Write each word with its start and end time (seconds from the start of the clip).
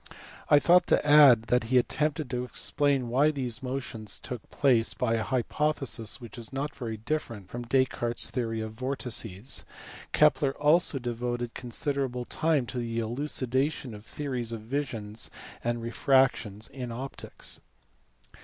I 0.49 0.57
ought 0.67 0.87
to 0.87 1.05
add 1.07 1.43
that 1.53 1.65
he 1.65 1.77
attempted 1.77 2.27
to 2.31 2.43
explain 2.43 3.07
why 3.07 3.29
these 3.29 3.61
motions 3.61 4.17
took 4.17 4.49
place 4.49 4.95
by 4.95 5.13
a 5.13 5.21
hypothesis 5.21 6.19
which 6.19 6.39
is 6.39 6.51
not 6.51 6.73
very 6.75 6.97
different 6.97 7.49
from 7.49 7.65
Descartes 7.67 8.25
s 8.25 8.29
theory 8.31 8.61
of 8.61 8.71
vortices. 8.71 9.63
Kepler 10.11 10.57
also 10.57 10.97
devoted 10.97 11.53
considerable 11.53 12.25
time 12.25 12.65
to 12.65 12.79
the 12.79 12.97
elucidation 12.97 13.93
of 13.93 14.01
the 14.03 14.09
theories 14.09 14.51
of 14.51 14.61
vision 14.61 15.15
and 15.63 15.83
refraction 15.83 16.61
in 16.73 16.91
optics. 16.91 17.59